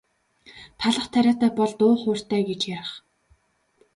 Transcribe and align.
Талх 0.79 1.05
тариатай 1.13 1.51
бол 1.59 1.71
дуу 1.79 1.93
хууртай 2.01 2.41
гэж 2.49 2.61
ярих. 2.77 2.91